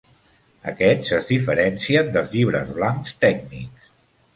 Aquests 0.71 1.11
es 1.19 1.29
diferencien 1.33 2.13
dels 2.19 2.35
llibres 2.39 2.77
blancs 2.83 3.19
tècnics. 3.25 3.91